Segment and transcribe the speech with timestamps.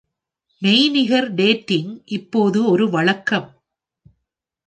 [0.61, 3.47] மெய்நிகர் டேட்டிங் இப்போது ஒரு வழக்கம்.